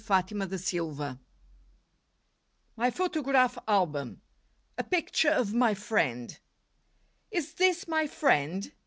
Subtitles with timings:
[0.03, 1.17] 20 LIFE WAVES
[2.75, 4.19] MY PHOTOGRAPH ALBUM
[4.79, 6.39] A PICTURE OF MY FRIEND
[7.29, 8.71] Is this, my friend!